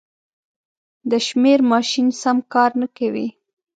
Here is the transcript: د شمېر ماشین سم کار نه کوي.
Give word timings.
د 1.09 1.11
شمېر 1.27 1.59
ماشین 1.71 2.07
سم 2.21 2.37
کار 2.53 2.71
نه 2.81 2.87
کوي. 2.97 3.27